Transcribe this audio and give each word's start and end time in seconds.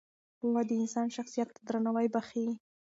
پوهه 0.39 0.61
د 0.67 0.71
انسان 0.81 1.07
شخصیت 1.15 1.49
ته 1.55 1.61
درناوی 1.67 2.07
بښي. 2.13 2.45